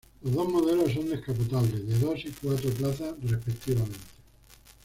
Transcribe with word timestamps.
Los 0.23 0.33
dos 0.33 0.49
modelos 0.49 0.91
son 0.93 1.11
descapotables, 1.11 1.87
de 1.87 1.99
dos 1.99 2.25
y 2.25 2.31
cuatro 2.41 2.71
plazas 2.71 3.13
respectivamente. 3.21 3.99